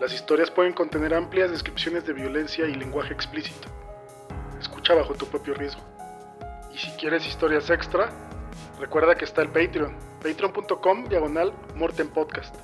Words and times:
Las 0.00 0.14
historias 0.14 0.50
pueden 0.50 0.72
contener 0.72 1.12
amplias 1.12 1.50
descripciones 1.50 2.06
de 2.06 2.14
violencia 2.14 2.66
y 2.66 2.72
lenguaje 2.72 3.12
explícito. 3.12 3.68
Escucha 4.58 4.94
bajo 4.94 5.12
tu 5.12 5.26
propio 5.26 5.52
riesgo. 5.52 5.82
Y 6.74 6.78
si 6.78 6.88
quieres 6.92 7.26
historias 7.26 7.68
extra, 7.68 8.08
recuerda 8.80 9.14
que 9.14 9.26
está 9.26 9.42
el 9.42 9.48
Patreon, 9.48 9.94
patreon.com 10.22 11.04
diagonal 11.04 11.52
Morten 11.76 12.08
Podcast. 12.08 12.54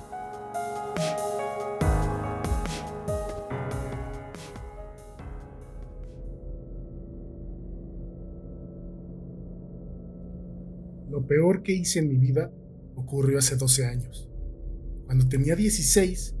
Lo 11.11 11.27
peor 11.27 11.61
que 11.61 11.73
hice 11.73 11.99
en 11.99 12.09
mi 12.09 12.17
vida 12.17 12.49
ocurrió 12.95 13.37
hace 13.37 13.55
12 13.55 13.85
años, 13.85 14.27
cuando 15.05 15.29
tenía 15.29 15.55
16 15.55 16.36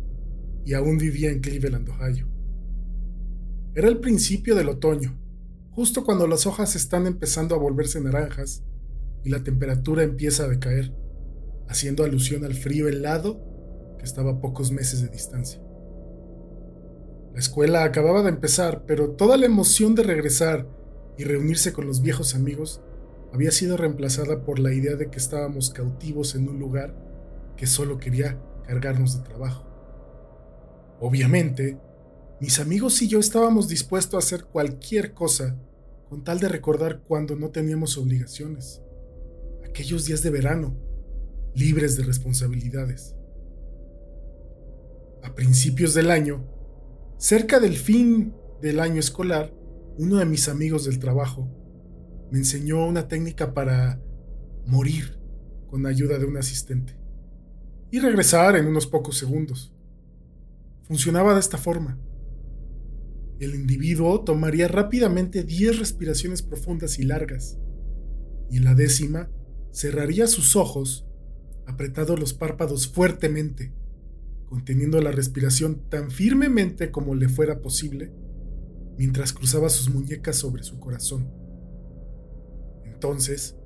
y 0.67 0.73
aún 0.73 0.97
vivía 0.97 1.31
en 1.31 1.39
Cleveland, 1.39 1.87
Ohio. 1.87 2.27
Era 3.73 3.87
el 3.87 4.01
principio 4.01 4.53
del 4.53 4.67
otoño, 4.67 5.17
justo 5.71 6.03
cuando 6.03 6.27
las 6.27 6.45
hojas 6.45 6.75
están 6.75 7.07
empezando 7.07 7.55
a 7.55 7.57
volverse 7.57 8.01
naranjas 8.01 8.65
y 9.23 9.29
la 9.29 9.45
temperatura 9.45 10.03
empieza 10.03 10.43
a 10.43 10.49
decaer, 10.49 10.93
haciendo 11.69 12.03
alusión 12.03 12.43
al 12.43 12.53
frío 12.53 12.89
helado 12.89 13.95
que 13.97 14.03
estaba 14.03 14.31
a 14.31 14.41
pocos 14.41 14.73
meses 14.73 15.01
de 15.01 15.07
distancia. 15.07 15.61
La 17.31 17.39
escuela 17.39 17.85
acababa 17.85 18.21
de 18.21 18.29
empezar, 18.29 18.83
pero 18.85 19.11
toda 19.11 19.37
la 19.37 19.45
emoción 19.45 19.95
de 19.95 20.03
regresar 20.03 20.67
y 21.17 21.23
reunirse 21.23 21.71
con 21.71 21.87
los 21.87 22.01
viejos 22.01 22.35
amigos 22.35 22.81
había 23.31 23.51
sido 23.51 23.77
reemplazada 23.77 24.43
por 24.43 24.59
la 24.59 24.73
idea 24.73 24.97
de 24.97 25.09
que 25.09 25.17
estábamos 25.17 25.69
cautivos 25.69 26.35
en 26.35 26.49
un 26.49 26.59
lugar 26.59 26.93
que 27.55 27.67
solo 27.67 27.99
quería 27.99 28.37
cargarnos 28.65 29.17
de 29.17 29.23
trabajo. 29.23 29.66
Obviamente, 30.99 31.77
mis 32.39 32.59
amigos 32.59 33.01
y 33.01 33.07
yo 33.07 33.19
estábamos 33.19 33.67
dispuestos 33.67 34.15
a 34.15 34.25
hacer 34.25 34.45
cualquier 34.45 35.13
cosa 35.13 35.59
con 36.09 36.23
tal 36.23 36.39
de 36.39 36.49
recordar 36.49 37.01
cuando 37.07 37.35
no 37.35 37.49
teníamos 37.49 37.97
obligaciones. 37.97 38.81
Aquellos 39.67 40.05
días 40.05 40.23
de 40.23 40.29
verano, 40.29 40.75
libres 41.53 41.97
de 41.97 42.03
responsabilidades. 42.03 43.15
A 45.23 45.35
principios 45.35 45.93
del 45.93 46.09
año, 46.09 46.45
cerca 47.17 47.59
del 47.59 47.75
fin 47.75 48.33
del 48.61 48.79
año 48.79 48.99
escolar, 48.99 49.53
uno 49.97 50.17
de 50.17 50.25
mis 50.25 50.47
amigos 50.47 50.85
del 50.85 50.99
trabajo 50.99 51.47
me 52.31 52.39
enseñó 52.39 52.85
una 52.85 53.07
técnica 53.07 53.53
para 53.53 54.01
morir 54.65 55.19
con 55.69 55.85
ayuda 55.85 56.17
de 56.17 56.25
un 56.25 56.37
asistente 56.37 56.97
y 57.91 57.99
regresar 57.99 58.55
en 58.55 58.67
unos 58.67 58.87
pocos 58.87 59.17
segundos. 59.17 59.73
Funcionaba 60.87 61.33
de 61.33 61.41
esta 61.41 61.57
forma. 61.57 61.99
El 63.39 63.53
individuo 63.55 64.23
tomaría 64.23 64.67
rápidamente 64.67 65.43
10 65.43 65.79
respiraciones 65.79 66.41
profundas 66.41 66.97
y 66.97 67.03
largas, 67.03 67.59
y 68.49 68.57
en 68.57 68.63
la 68.63 68.73
décima 68.73 69.29
cerraría 69.71 70.27
sus 70.27 70.55
ojos, 70.55 71.05
apretando 71.65 72.15
los 72.15 72.33
párpados 72.33 72.87
fuertemente, 72.87 73.73
conteniendo 74.47 75.01
la 75.01 75.11
respiración 75.11 75.89
tan 75.89 76.09
firmemente 76.09 76.89
como 76.89 77.15
le 77.15 77.27
fuera 77.27 77.61
posible, 77.61 78.13
mientras 78.97 79.33
cruzaba 79.33 79.69
sus 79.69 79.93
muñecas 79.93 80.37
sobre 80.37 80.63
su 80.63 80.79
corazón. 80.79 81.29
Entonces, 82.85 83.57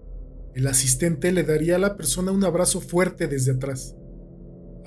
el 0.56 0.68
asistente 0.68 1.32
le 1.32 1.44
daría 1.44 1.76
a 1.76 1.80
la 1.80 1.96
persona 1.96 2.32
un 2.32 2.44
abrazo 2.44 2.82
fuerte 2.82 3.28
desde 3.28 3.52
atrás, 3.52 3.96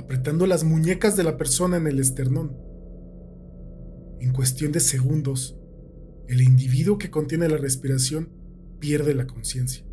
apretando 0.04 0.46
las 0.46 0.64
muñecas 0.64 1.16
de 1.16 1.24
la 1.24 1.36
persona 1.36 1.76
en 1.76 1.86
el 1.86 1.98
esternón. 1.98 2.56
En 4.20 4.32
cuestión 4.32 4.72
de 4.72 4.80
segundos, 4.80 5.58
el 6.28 6.40
individuo 6.40 6.98
que 6.98 7.10
contiene 7.10 7.48
la 7.48 7.56
respiración 7.56 8.30
pierde 8.78 9.14
la 9.14 9.26
conciencia. 9.26 9.84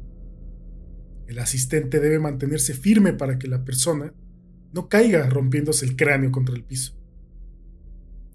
El 1.27 1.39
asistente 1.39 1.99
debe 1.99 2.19
mantenerse 2.19 2.73
firme 2.73 3.13
para 3.13 3.39
que 3.39 3.47
la 3.47 3.63
persona 3.63 4.13
no 4.73 4.87
caiga 4.87 5.29
rompiéndose 5.29 5.85
el 5.85 5.95
cráneo 5.95 6.31
contra 6.31 6.55
el 6.55 6.63
piso. 6.63 6.93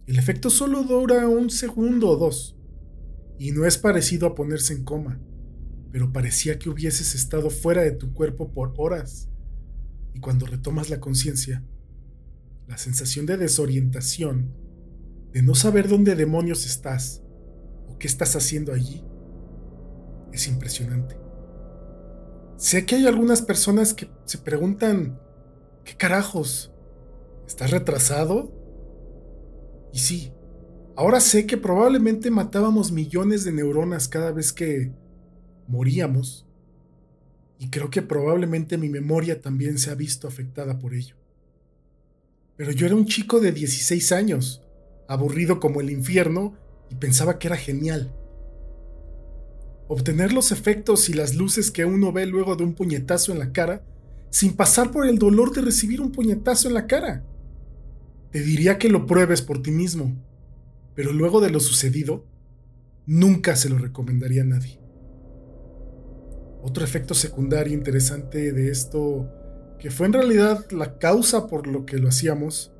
El 0.07 0.19
efecto 0.19 0.51
solo 0.51 0.83
dura 0.83 1.29
un 1.29 1.51
segundo 1.51 2.11
o 2.11 2.17
dos, 2.17 2.57
y 3.39 3.53
no 3.53 3.67
es 3.67 3.79
parecido 3.79 4.27
a 4.27 4.35
ponerse 4.35 4.73
en 4.73 4.85
coma 4.85 5.21
pero 5.97 6.13
parecía 6.13 6.59
que 6.59 6.69
hubieses 6.69 7.15
estado 7.15 7.49
fuera 7.49 7.81
de 7.81 7.93
tu 7.93 8.13
cuerpo 8.13 8.53
por 8.53 8.75
horas. 8.77 9.31
Y 10.17 10.19
cuando 10.19 10.47
retomas 10.47 10.89
la 10.89 10.99
conciencia, 10.99 11.63
la 12.67 12.79
sensación 12.79 13.27
de 13.27 13.37
desorientación, 13.37 14.51
de 15.35 15.43
no 15.43 15.55
saber 15.55 15.89
dónde 15.91 16.15
demonios 16.15 16.65
estás 16.65 17.23
o 17.87 17.99
qué 17.99 18.07
estás 18.07 18.35
haciendo 18.35 18.73
allí, 18.73 19.05
es 20.33 20.49
impresionante. 20.49 21.19
Sé 22.57 22.87
que 22.87 22.95
hay 22.95 23.07
algunas 23.07 23.43
personas 23.43 23.93
que 23.93 24.11
se 24.25 24.39
preguntan, 24.39 25.21
¿qué 25.85 25.95
carajos? 25.99 26.73
¿Estás 27.47 27.71
retrasado? 27.71 28.55
Y 29.93 29.99
sí, 29.99 30.33
ahora 30.97 31.21
sé 31.21 31.47
que 31.47 31.59
probablemente 31.59 32.31
matábamos 32.31 32.91
millones 32.91 33.45
de 33.45 33.53
neuronas 33.53 34.09
cada 34.09 34.33
vez 34.33 34.55
que 34.55 34.95
moríamos, 35.69 36.46
y 37.59 37.71
creo 37.71 37.91
que 37.91 38.03
probablemente 38.03 38.77
mi 38.79 38.89
memoria 38.89 39.41
también 39.41 39.79
se 39.79 39.91
ha 39.91 39.95
visto 39.95 40.29
afectada 40.29 40.79
por 40.79 40.95
ello. 40.95 41.17
Pero 42.57 42.73
yo 42.73 42.87
era 42.87 42.95
un 42.95 43.07
chico 43.07 43.41
de 43.41 43.53
16 43.53 44.13
años, 44.13 44.63
aburrido 45.09 45.61
como 45.61 45.81
el 45.81 45.91
infierno, 45.91 46.55
y 46.91 46.95
pensaba 46.95 47.39
que 47.39 47.49
era 47.49 47.57
genial. 47.57 48.15
Obtener 49.89 50.33
los 50.33 50.53
efectos 50.53 51.09
y 51.09 51.13
las 51.13 51.35
luces 51.35 51.71
que 51.71 51.85
uno 51.85 52.13
ve 52.13 52.27
luego 52.27 52.57
de 52.57 52.65
un 52.65 52.75
puñetazo 52.75 53.33
en 53.33 53.39
la 53.39 53.53
cara, 53.53 53.85
sin 54.31 54.55
pasar 54.55 54.91
por 54.91 55.07
el 55.07 55.19
dolor 55.19 55.55
de 55.55 55.63
recibir 55.63 56.01
un 56.01 56.13
puñetazo 56.13 56.69
en 56.69 56.75
la 56.75 56.87
cara. 56.87 57.25
Te 58.33 58.41
diría 58.41 58.79
que 58.79 58.89
lo 58.89 59.07
pruebes 59.07 59.43
por 59.43 59.63
ti 59.63 59.71
mismo, 59.71 60.15
pero 60.95 61.13
luego 61.13 61.41
de 61.41 61.51
lo 61.51 61.61
sucedido, 61.61 62.25
nunca 63.07 63.55
se 63.55 63.69
lo 63.69 63.79
recomendaría 63.79 64.43
a 64.43 64.47
nadie. 64.47 64.86
Otro 66.69 66.83
efecto 66.83 67.15
secundario 67.15 67.73
interesante 67.73 68.53
de 68.53 68.71
esto, 68.73 69.31
que 69.79 69.89
fue 69.93 70.09
en 70.09 70.15
realidad 70.15 70.69
la 70.73 70.99
causa 70.99 71.47
por 71.47 71.69
lo 71.69 71.87
que 71.87 71.97
lo 71.99 72.09
hacíamos, 72.09 72.73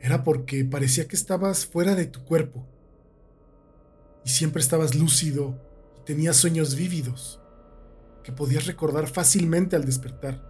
era 0.00 0.24
porque 0.24 0.64
parecía 0.64 1.06
que 1.06 1.14
estabas 1.14 1.66
fuera 1.66 1.94
de 1.94 2.06
tu 2.06 2.24
cuerpo. 2.24 2.66
Y 4.24 4.30
siempre 4.30 4.60
estabas 4.60 4.96
lúcido 4.96 5.56
y 6.00 6.04
tenías 6.04 6.34
sueños 6.34 6.74
vívidos, 6.74 7.40
que 8.24 8.32
podías 8.32 8.66
recordar 8.66 9.06
fácilmente 9.06 9.76
al 9.76 9.84
despertar. 9.84 10.44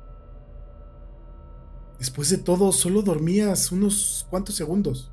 Después 1.99 2.31
de 2.31 2.39
todo, 2.39 2.73
solo 2.73 3.03
dormías 3.03 3.71
unos 3.71 4.27
cuantos 4.31 4.55
segundos. 4.55 5.13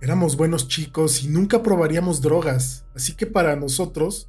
Éramos 0.00 0.36
buenos 0.36 0.68
chicos 0.68 1.24
y 1.24 1.28
nunca 1.28 1.60
probaríamos 1.60 2.20
drogas, 2.20 2.84
así 2.94 3.16
que 3.16 3.26
para 3.26 3.56
nosotros 3.56 4.28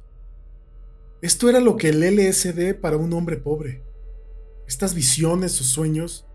esto 1.24 1.48
era 1.48 1.58
lo 1.58 1.78
que 1.78 1.88
el 1.88 2.02
LSD 2.02 2.78
para 2.78 2.98
un 2.98 3.10
hombre 3.14 3.38
pobre. 3.38 3.82
Estas 4.68 4.94
visiones 4.94 5.58
o 5.58 5.64
sueños 5.64 6.26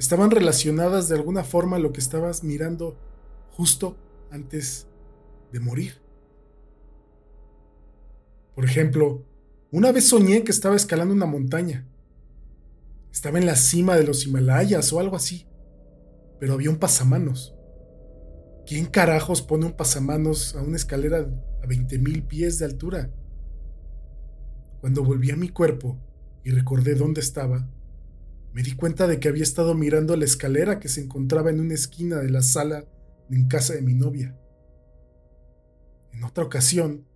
estaban 0.00 0.32
relacionadas 0.32 1.08
de 1.08 1.14
alguna 1.14 1.44
forma 1.44 1.76
a 1.76 1.78
lo 1.78 1.92
que 1.92 2.00
estabas 2.00 2.42
mirando 2.42 2.98
justo 3.52 3.96
antes 4.32 4.88
de 5.52 5.60
morir. 5.60 6.00
Por 8.56 8.64
ejemplo, 8.64 9.24
una 9.70 9.92
vez 9.92 10.08
soñé 10.08 10.42
que 10.42 10.50
estaba 10.50 10.74
escalando 10.74 11.14
una 11.14 11.26
montaña. 11.26 11.86
Estaba 13.12 13.38
en 13.38 13.46
la 13.46 13.54
cima 13.54 13.94
de 13.94 14.02
los 14.02 14.26
Himalayas 14.26 14.92
o 14.92 14.98
algo 14.98 15.14
así, 15.14 15.46
pero 16.40 16.54
había 16.54 16.70
un 16.70 16.78
pasamanos. 16.78 17.54
¿Quién 18.66 18.86
carajos 18.86 19.40
pone 19.40 19.66
un 19.66 19.76
pasamanos 19.76 20.56
a 20.56 20.62
una 20.62 20.74
escalera 20.74 21.18
a 21.18 21.66
20.000 21.68 22.26
pies 22.26 22.58
de 22.58 22.64
altura? 22.64 23.12
Cuando 24.80 25.02
volví 25.04 25.30
a 25.30 25.36
mi 25.36 25.48
cuerpo 25.48 25.98
y 26.44 26.50
recordé 26.50 26.94
dónde 26.94 27.20
estaba, 27.20 27.68
me 28.52 28.62
di 28.62 28.72
cuenta 28.72 29.06
de 29.06 29.20
que 29.20 29.28
había 29.28 29.42
estado 29.42 29.74
mirando 29.74 30.16
la 30.16 30.24
escalera 30.24 30.80
que 30.80 30.88
se 30.88 31.02
encontraba 31.02 31.50
en 31.50 31.60
una 31.60 31.74
esquina 31.74 32.16
de 32.16 32.30
la 32.30 32.42
sala 32.42 32.86
en 33.30 33.48
casa 33.48 33.74
de 33.74 33.82
mi 33.82 33.94
novia. 33.94 34.34
En 36.12 36.24
otra 36.24 36.44
ocasión, 36.44 37.06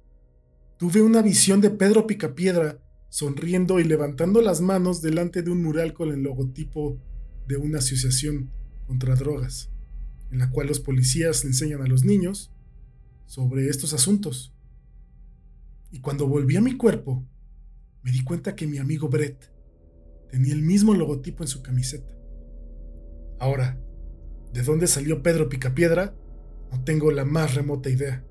tuve 0.77 1.01
una 1.01 1.23
visión 1.23 1.61
de 1.61 1.71
Pedro 1.71 2.07
Picapiedra 2.07 2.79
sonriendo 3.09 3.81
y 3.81 3.85
levantando 3.85 4.41
las 4.43 4.61
manos 4.61 5.03
delante 5.03 5.43
de 5.43 5.51
un 5.51 5.63
mural 5.63 5.95
con 5.95 6.11
el 6.11 6.23
logotipo 6.23 7.01
de 7.47 7.57
una 7.57 7.79
asociación 7.79 8.51
contra 8.87 9.15
drogas, 9.17 9.71
en 10.31 10.39
la 10.39 10.51
cual 10.51 10.69
los 10.69 10.81
policías 10.81 11.45
enseñan 11.45 11.83
a 11.83 11.87
los 11.87 12.05
niños 12.05 12.53
sobre 13.27 13.69
estos 13.69 13.95
asuntos. 13.95 14.55
Y 15.91 16.01
cuando 16.01 16.29
volví 16.29 16.57
a 16.57 16.61
mi 16.61 16.77
cuerpo, 16.77 17.27
me 18.03 18.11
di 18.11 18.25
cuenta 18.25 18.55
que 18.55 18.67
mi 18.67 18.79
amigo 18.79 19.09
Brett 19.09 19.51
tenía 20.31 20.55
el 20.55 20.63
mismo 20.63 20.95
logotipo 20.95 21.43
en 21.43 21.49
su 21.49 21.63
camiseta. 21.63 22.15
Ahora, 23.39 23.79
¿de 24.53 24.63
dónde 24.63 24.87
salió 24.87 25.23
Pedro 25.23 25.49
Picapiedra? 25.49 26.15
No 26.71 26.85
tengo 26.85 27.11
la 27.11 27.25
más 27.25 27.55
remota 27.55 27.91
idea. 27.91 28.25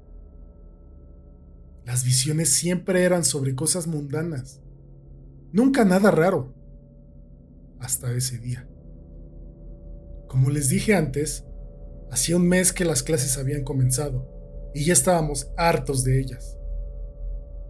Las 1.86 2.04
visiones 2.04 2.50
siempre 2.50 3.04
eran 3.04 3.24
sobre 3.24 3.56
cosas 3.56 3.88
mundanas, 3.88 4.62
nunca 5.52 5.84
nada 5.86 6.12
raro, 6.12 6.54
hasta 7.80 8.14
ese 8.14 8.38
día. 8.38 8.68
Como 10.28 10.52
les 10.52 10.70
dije 10.70 10.94
antes, 10.94 11.46
hacía 12.12 12.38
un 12.38 12.48
mes 12.48 12.74
que 12.74 12.86
las 12.86 13.02
clases 13.02 13.38
habían 13.38 13.64
comenzado 13.64 14.30
y 14.76 14.86
ya 14.86 14.94
estábamos 14.94 15.52
hartos 15.58 16.04
de 16.04 16.20
ellas. 16.20 16.58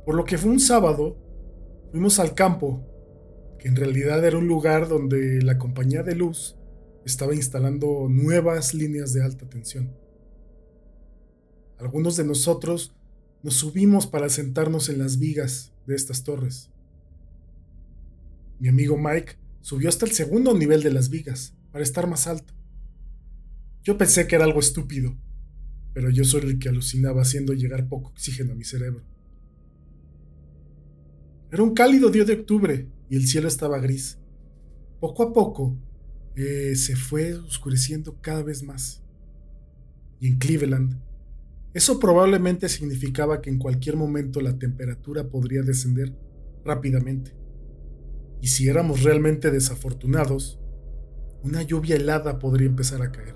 Por 0.06 0.16
lo 0.16 0.26
que 0.26 0.38
fue 0.38 0.52
un 0.52 0.60
sábado, 0.60 1.18
fuimos 1.92 2.20
al 2.20 2.34
campo, 2.34 2.86
que 3.60 3.68
en 3.68 3.76
realidad 3.76 4.24
era 4.24 4.38
un 4.38 4.48
lugar 4.48 4.88
donde 4.88 5.42
la 5.42 5.58
compañía 5.58 6.04
de 6.04 6.16
luz 6.16 6.56
estaba 7.06 7.34
instalando 7.34 8.08
nuevas 8.10 8.74
líneas 8.74 9.14
de 9.14 9.24
alta 9.24 9.48
tensión. 9.50 9.96
Algunos 11.78 12.18
de 12.18 12.26
nosotros 12.26 12.94
nos 13.42 13.56
subimos 13.56 14.06
para 14.08 14.30
sentarnos 14.30 14.90
en 14.90 15.00
las 15.00 15.18
vigas 15.18 15.74
de 15.88 15.96
estas 15.96 16.24
torres. 16.24 16.70
Mi 18.60 18.68
amigo 18.68 18.98
Mike 18.98 19.38
subió 19.62 19.90
hasta 19.90 20.06
el 20.06 20.12
segundo 20.12 20.54
nivel 20.54 20.84
de 20.84 20.92
las 20.92 21.10
vigas 21.10 21.54
para 21.72 21.84
estar 21.84 22.08
más 22.08 22.28
alto. 22.28 22.54
Yo 23.84 23.98
pensé 23.98 24.28
que 24.28 24.36
era 24.36 24.44
algo 24.44 24.60
estúpido, 24.60 25.16
pero 25.94 26.10
yo 26.10 26.26
soy 26.26 26.42
el 26.42 26.60
que 26.60 26.70
alucinaba 26.70 27.22
haciendo 27.22 27.54
llegar 27.54 27.88
poco 27.88 28.10
oxígeno 28.10 28.52
a 28.52 28.56
mi 28.56 28.66
cerebro. 28.66 29.04
Era 31.52 31.64
un 31.64 31.74
cálido 31.74 32.10
día 32.10 32.26
de 32.26 32.34
octubre 32.34 32.88
y 33.10 33.16
el 33.16 33.26
cielo 33.26 33.48
estaba 33.48 33.80
gris. 33.80 34.20
Poco 35.00 35.24
a 35.24 35.34
poco 35.34 35.76
eh, 36.36 36.76
se 36.76 36.96
fue 36.96 37.34
oscureciendo 37.34 38.18
cada 38.22 38.44
vez 38.44 38.62
más. 38.62 39.02
Y 40.20 40.28
en 40.28 40.38
Cleveland, 40.38 41.02
eso 41.74 42.00
probablemente 42.00 42.70
significaba 42.70 43.42
que 43.42 43.50
en 43.50 43.58
cualquier 43.58 43.96
momento 43.96 44.42
la 44.42 44.58
temperatura 44.60 45.30
podría 45.30 45.64
descender 45.64 46.16
rápidamente. 46.64 47.34
Y 48.42 48.48
si 48.48 48.68
éramos 48.68 49.04
realmente 49.04 49.50
desafortunados, 49.50 50.60
una 51.44 51.62
lluvia 51.64 51.96
helada 51.96 52.38
podría 52.38 52.68
empezar 52.68 53.02
a 53.02 53.12
caer. 53.12 53.36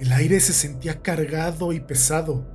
El 0.00 0.12
aire 0.12 0.40
se 0.40 0.52
sentía 0.52 1.02
cargado 1.02 1.72
y 1.72 1.80
pesado, 1.80 2.48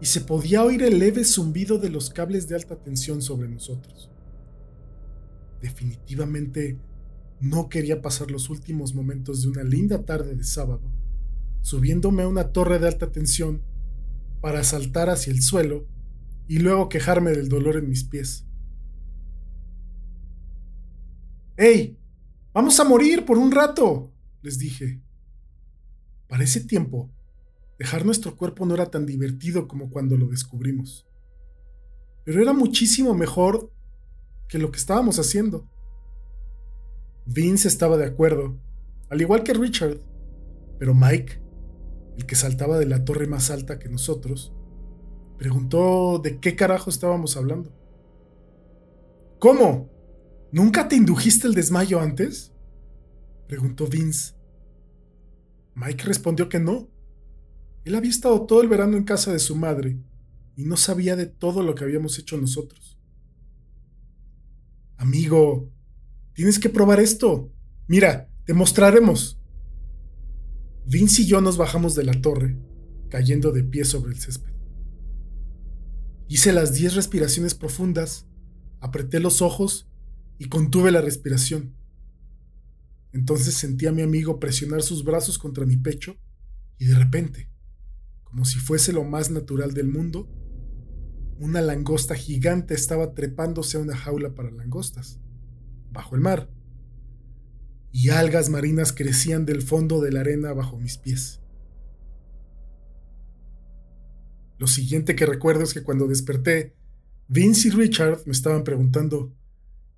y 0.00 0.06
se 0.06 0.20
podía 0.22 0.64
oír 0.64 0.82
el 0.82 0.98
leve 0.98 1.24
zumbido 1.24 1.78
de 1.78 1.90
los 1.90 2.10
cables 2.10 2.48
de 2.48 2.54
alta 2.54 2.76
tensión 2.76 3.20
sobre 3.22 3.48
nosotros. 3.48 4.10
Definitivamente 5.60 6.78
no 7.40 7.68
quería 7.68 8.00
pasar 8.00 8.30
los 8.30 8.48
últimos 8.50 8.94
momentos 8.94 9.42
de 9.42 9.48
una 9.48 9.62
linda 9.62 10.04
tarde 10.04 10.34
de 10.34 10.44
sábado 10.44 10.80
subiéndome 11.62 12.22
a 12.22 12.28
una 12.28 12.52
torre 12.52 12.78
de 12.78 12.88
alta 12.88 13.10
tensión 13.10 13.62
para 14.40 14.64
saltar 14.64 15.10
hacia 15.10 15.32
el 15.32 15.42
suelo 15.42 15.86
y 16.48 16.58
luego 16.58 16.88
quejarme 16.88 17.30
del 17.30 17.48
dolor 17.48 17.76
en 17.76 17.88
mis 17.88 18.04
pies. 18.04 18.46
¡Ey! 21.56 21.98
¡Vamos 22.52 22.80
a 22.80 22.84
morir 22.84 23.24
por 23.24 23.38
un 23.38 23.52
rato! 23.52 24.12
les 24.42 24.58
dije. 24.58 25.00
Para 26.26 26.44
ese 26.44 26.60
tiempo, 26.64 27.10
dejar 27.80 28.06
nuestro 28.06 28.36
cuerpo 28.36 28.64
no 28.64 28.74
era 28.74 28.88
tan 28.92 29.06
divertido 29.06 29.66
como 29.66 29.90
cuando 29.90 30.16
lo 30.16 30.28
descubrimos. 30.28 31.08
Pero 32.24 32.40
era 32.40 32.52
muchísimo 32.52 33.12
mejor 33.14 33.72
que 34.48 34.58
lo 34.58 34.70
que 34.70 34.78
estábamos 34.78 35.18
haciendo. 35.18 35.68
Vince 37.26 37.66
estaba 37.66 37.96
de 37.96 38.06
acuerdo, 38.06 38.56
al 39.08 39.20
igual 39.20 39.42
que 39.42 39.54
Richard, 39.54 39.98
pero 40.78 40.94
Mike 40.94 41.40
el 42.20 42.26
que 42.26 42.36
saltaba 42.36 42.78
de 42.78 42.84
la 42.84 43.02
torre 43.06 43.26
más 43.26 43.50
alta 43.50 43.78
que 43.78 43.88
nosotros, 43.88 44.52
preguntó 45.38 46.18
de 46.18 46.38
qué 46.38 46.54
carajo 46.54 46.90
estábamos 46.90 47.38
hablando. 47.38 47.72
¿Cómo? 49.38 49.88
¿Nunca 50.52 50.86
te 50.86 50.96
indujiste 50.96 51.46
el 51.46 51.54
desmayo 51.54 51.98
antes? 51.98 52.52
preguntó 53.48 53.86
Vince. 53.86 54.34
Mike 55.74 56.04
respondió 56.04 56.50
que 56.50 56.60
no. 56.60 56.89
Él 57.84 57.94
había 57.94 58.10
estado 58.10 58.46
todo 58.46 58.62
el 58.62 58.68
verano 58.68 58.96
en 58.96 59.04
casa 59.04 59.32
de 59.32 59.38
su 59.38 59.56
madre 59.56 59.98
y 60.56 60.64
no 60.64 60.76
sabía 60.76 61.16
de 61.16 61.26
todo 61.26 61.62
lo 61.62 61.74
que 61.74 61.84
habíamos 61.84 62.18
hecho 62.18 62.36
nosotros. 62.36 62.98
Amigo, 64.96 65.72
tienes 66.34 66.58
que 66.58 66.68
probar 66.68 67.00
esto. 67.00 67.50
Mira, 67.86 68.28
te 68.44 68.52
mostraremos. 68.52 69.40
Vince 70.86 71.22
y 71.22 71.26
yo 71.26 71.40
nos 71.40 71.56
bajamos 71.56 71.94
de 71.94 72.04
la 72.04 72.20
torre, 72.20 72.58
cayendo 73.08 73.52
de 73.52 73.64
pie 73.64 73.84
sobre 73.84 74.12
el 74.12 74.18
césped. 74.18 74.52
Hice 76.28 76.52
las 76.52 76.74
diez 76.74 76.94
respiraciones 76.94 77.54
profundas, 77.54 78.26
apreté 78.80 79.20
los 79.20 79.42
ojos 79.42 79.88
y 80.38 80.48
contuve 80.48 80.90
la 80.90 81.00
respiración. 81.00 81.74
Entonces 83.12 83.54
sentí 83.54 83.86
a 83.86 83.92
mi 83.92 84.02
amigo 84.02 84.38
presionar 84.38 84.82
sus 84.82 85.02
brazos 85.04 85.38
contra 85.38 85.66
mi 85.66 85.76
pecho 85.76 86.16
y 86.78 86.84
de 86.84 86.94
repente, 86.94 87.50
como 88.30 88.44
si 88.44 88.58
fuese 88.58 88.92
lo 88.92 89.04
más 89.04 89.30
natural 89.30 89.74
del 89.74 89.88
mundo, 89.88 90.28
una 91.38 91.60
langosta 91.60 92.14
gigante 92.14 92.74
estaba 92.74 93.12
trepándose 93.14 93.76
a 93.76 93.80
una 93.80 93.96
jaula 93.96 94.34
para 94.34 94.50
langostas, 94.50 95.18
bajo 95.90 96.14
el 96.14 96.20
mar 96.20 96.50
y 97.92 98.10
algas 98.10 98.48
marinas 98.48 98.92
crecían 98.92 99.44
del 99.46 99.62
fondo 99.62 100.00
de 100.00 100.12
la 100.12 100.20
arena 100.20 100.52
bajo 100.52 100.78
mis 100.78 100.96
pies. 100.96 101.40
Lo 104.58 104.66
siguiente 104.66 105.16
que 105.16 105.26
recuerdo 105.26 105.64
es 105.64 105.74
que 105.74 105.82
cuando 105.82 106.06
desperté, 106.06 106.76
Vince 107.28 107.68
y 107.68 107.70
Richard 107.70 108.22
me 108.26 108.32
estaban 108.32 108.62
preguntando, 108.62 109.32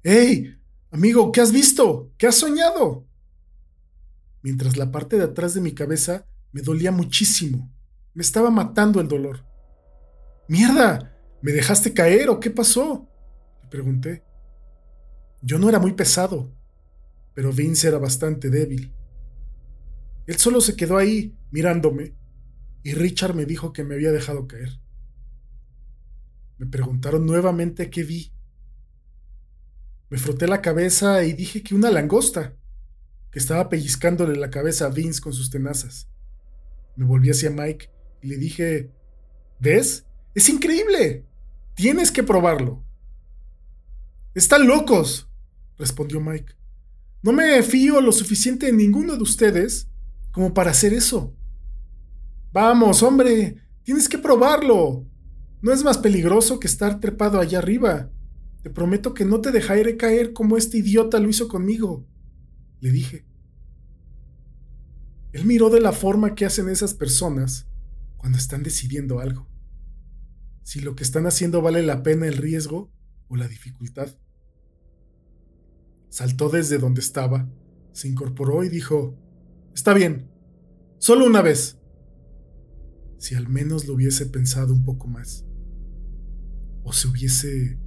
¡Hey! 0.03 0.57
Amigo, 0.91 1.33
¿qué 1.33 1.41
has 1.41 1.53
visto? 1.53 2.12
¿Qué 2.19 2.27
has 2.27 2.37
soñado? 2.37 3.07
Mientras 4.43 4.77
la 4.77 4.91
parte 4.91 5.17
de 5.17 5.25
atrás 5.25 5.55
de 5.55 5.61
mi 5.61 5.73
cabeza 5.73 6.27
me 6.53 6.62
dolía 6.62 6.93
muchísimo. 6.93 7.72
Me 8.14 8.23
estaba 8.23 8.50
matando 8.50 9.00
el 9.00 9.09
dolor. 9.09 9.45
¡Mierda! 10.49 11.16
¿Me 11.40 11.52
dejaste 11.52 11.95
caer 11.95 12.28
o 12.28 12.38
qué 12.38 12.50
pasó? 12.50 13.09
Le 13.62 13.69
pregunté. 13.69 14.23
Yo 15.40 15.59
no 15.59 15.69
era 15.69 15.78
muy 15.78 15.92
pesado, 15.92 16.52
pero 17.35 17.52
Vince 17.52 17.88
era 17.88 17.99
bastante 17.99 18.50
débil. 18.50 18.92
Él 20.26 20.37
solo 20.37 20.61
se 20.61 20.76
quedó 20.76 20.99
ahí, 20.99 21.37
mirándome, 21.50 22.14
y 22.85 22.95
Richard 22.95 23.35
me 23.35 23.47
dijo 23.47 23.73
que 23.73 23.83
me 23.83 23.95
había 23.95 24.12
dejado 24.12 24.47
caer. 24.47 24.78
Me 26.59 26.66
preguntaron 26.66 27.26
nuevamente 27.26 27.90
qué 27.90 28.04
vi. 28.04 28.33
Me 30.11 30.19
froté 30.19 30.47
la 30.47 30.61
cabeza 30.61 31.25
y 31.25 31.33
dije 31.33 31.62
que 31.62 31.75
una 31.75 31.90
langosta, 31.90 32.54
que 33.31 33.38
estaba 33.38 33.69
pellizcándole 33.69 34.37
la 34.37 34.50
cabeza 34.50 34.87
a 34.87 34.90
Vince 34.90 35.21
con 35.21 35.33
sus 35.33 35.50
tenazas. 35.50 36.09
Me 36.95 37.04
volví 37.07 37.31
hacia 37.31 37.50
Mike 37.50 37.90
y 38.23 38.29
le 38.29 38.37
dije, 38.37 38.91
¿ves? 39.59 40.07
Es 40.35 40.49
increíble. 40.49 41.26
Tienes 41.75 42.11
que 42.11 42.23
probarlo. 42.23 42.85
Están 44.35 44.67
locos, 44.67 45.29
respondió 45.76 46.21
Mike. 46.21 46.55
No 47.23 47.33
me 47.33 47.62
fío 47.62 48.00
lo 48.00 48.12
suficiente 48.12 48.67
de 48.67 48.73
ninguno 48.73 49.17
de 49.17 49.23
ustedes 49.23 49.88
como 50.31 50.55
para 50.55 50.71
hacer 50.71 50.95
eso. 50.95 51.37
Vamos, 52.52 53.02
hombre, 53.02 53.57
tienes 53.83 54.09
que 54.09 54.19
probarlo. 54.19 55.07
No 55.61 55.73
es 55.73 55.85
más 55.85 55.99
peligroso 55.99 56.59
que 56.59 56.67
estar 56.67 57.00
trepado 57.00 57.41
allá 57.41 57.59
arriba. 57.59 58.11
Te 58.62 58.71
prometo 58.71 59.14
que 59.14 59.25
no 59.25 59.41
te 59.41 59.50
dejaré 59.50 59.97
caer 59.97 60.33
como 60.33 60.57
este 60.57 60.79
idiota 60.79 61.19
lo 61.19 61.29
hizo 61.29 61.49
conmigo, 61.49 62.07
le 62.81 62.91
dije. 62.91 63.26
Él 65.33 65.45
miró 65.47 65.71
de 65.71 65.81
la 65.81 65.93
forma 65.93 66.35
que 66.35 66.45
hacen 66.45 66.69
esas 66.69 66.95
personas 66.95 67.67
cuando 68.23 68.38
están 68.38 68.62
decidiendo 68.62 69.19
algo. 69.19 69.49
Si 70.62 70.81
lo 70.81 70.95
que 70.95 71.02
están 71.02 71.26
haciendo 71.26 71.61
vale 71.61 71.83
la 71.83 72.05
pena 72.05 72.29
el 72.29 72.37
riesgo 72.37 72.93
o 73.26 73.35
la 73.35 73.49
dificultad. 73.49 74.17
Saltó 76.09 76.49
desde 76.49 76.79
donde 76.79 77.00
estaba, 77.00 77.50
se 77.93 78.07
incorporó 78.07 78.62
y 78.62 78.69
dijo, 78.69 79.19
Está 79.75 79.93
bien, 79.93 80.31
solo 80.99 81.26
una 81.26 81.43
vez. 81.43 81.79
si 83.19 83.35
al 83.35 83.49
menos 83.49 83.88
lo 83.88 83.95
hubiese 83.95 84.26
pensado 84.26 84.73
un 84.73 84.85
poco 84.85 85.09
más. 85.09 85.45
O 86.85 86.93
se 86.93 87.09
hubiese... 87.09 87.81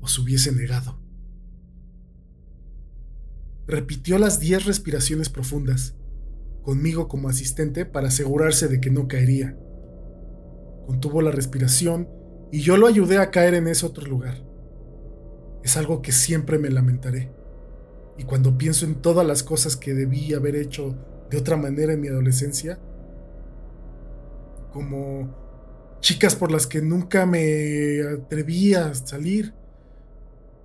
o 0.00 0.08
se 0.08 0.22
hubiese 0.22 0.50
negado. 0.50 1.00
Repitió 3.68 4.18
las 4.18 4.40
diez 4.40 4.64
respiraciones 4.64 5.28
profundas, 5.28 5.94
conmigo 6.66 7.06
como 7.06 7.28
asistente 7.28 7.86
para 7.86 8.08
asegurarse 8.08 8.66
de 8.66 8.80
que 8.80 8.90
no 8.90 9.06
caería. 9.06 9.56
Contuvo 10.84 11.22
la 11.22 11.30
respiración 11.30 12.08
y 12.50 12.58
yo 12.58 12.76
lo 12.76 12.88
ayudé 12.88 13.18
a 13.18 13.30
caer 13.30 13.54
en 13.54 13.68
ese 13.68 13.86
otro 13.86 14.04
lugar. 14.04 14.42
Es 15.62 15.76
algo 15.76 16.02
que 16.02 16.10
siempre 16.10 16.58
me 16.58 16.68
lamentaré. 16.68 17.30
Y 18.18 18.24
cuando 18.24 18.58
pienso 18.58 18.84
en 18.84 18.96
todas 18.96 19.24
las 19.24 19.44
cosas 19.44 19.76
que 19.76 19.94
debí 19.94 20.34
haber 20.34 20.56
hecho 20.56 20.98
de 21.30 21.38
otra 21.38 21.56
manera 21.56 21.92
en 21.92 22.00
mi 22.00 22.08
adolescencia, 22.08 22.80
como 24.72 26.00
chicas 26.00 26.34
por 26.34 26.50
las 26.50 26.66
que 26.66 26.82
nunca 26.82 27.26
me 27.26 28.02
atreví 28.02 28.74
a 28.74 28.92
salir, 28.92 29.54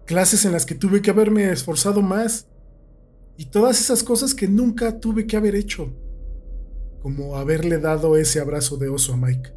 clases 0.05 0.46
en 0.46 0.51
las 0.51 0.65
que 0.65 0.74
tuve 0.74 1.03
que 1.03 1.12
haberme 1.12 1.51
esforzado 1.51 2.01
más, 2.01 2.48
y 3.41 3.45
todas 3.45 3.79
esas 3.79 4.03
cosas 4.03 4.36
que 4.36 4.48
nunca 4.48 5.00
tuve 5.00 5.25
que 5.25 5.36
haber 5.36 5.55
hecho, 5.55 5.91
como 7.01 7.38
haberle 7.38 7.79
dado 7.79 8.15
ese 8.15 8.39
abrazo 8.39 8.77
de 8.77 8.88
oso 8.88 9.13
a 9.13 9.17
Mike, 9.17 9.50